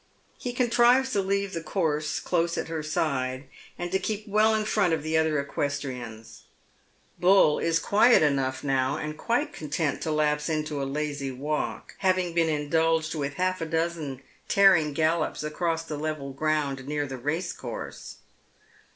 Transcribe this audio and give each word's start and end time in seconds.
He 0.39 0.51
contrives 0.51 1.11
to 1.13 1.21
leave 1.21 1.53
the 1.53 1.61
course 1.61 2.19
close 2.19 2.57
at 2.57 2.69
her 2.69 2.81
side, 2.81 3.43
and 3.77 3.91
to 3.91 3.99
keep 3.99 4.27
well 4.27 4.55
in 4.55 4.65
front 4.65 4.93
of 4.95 5.03
the 5.03 5.15
other 5.15 5.39
equestrians. 5.39 6.45
Bull 7.19 7.59
is 7.59 7.77
quiet 7.77 8.23
enough 8.23 8.63
now 8.63 8.97
and 8.97 9.15
quite 9.15 9.53
content 9.53 10.01
to 10.01 10.11
lapse 10.11 10.49
into 10.49 10.81
a 10.81 10.85
lazy 10.89 11.29
walk, 11.29 11.93
liaving 12.01 12.33
been 12.33 12.49
indulged 12.49 13.13
with 13.13 13.35
half 13.35 13.61
a 13.61 13.65
dozen 13.67 14.23
tearing 14.47 14.93
gallons 14.93 15.43
across 15.43 15.83
the 15.83 15.97
level 15.99 16.33
fr>"ound 16.33 16.87
near 16.87 17.05
Tilberry 17.05 17.05
SteepUcTiaee. 17.05 17.07
209 17.07 17.07
the 17.07 17.29
raceconrse. 17.95 18.15